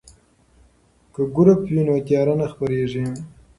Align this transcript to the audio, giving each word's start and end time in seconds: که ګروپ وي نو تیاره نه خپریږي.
که 1.13 1.21
ګروپ 1.35 1.61
وي 1.71 1.81
نو 1.87 1.95
تیاره 2.07 2.33
نه 2.39 2.45
خپریږي. 2.51 3.05